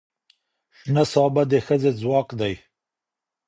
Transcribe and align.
شنه 0.77 1.03
سابه 1.11 1.43
د 1.51 1.53
ښځې 1.65 1.91
ځواک 2.01 2.27
دی 2.39 2.53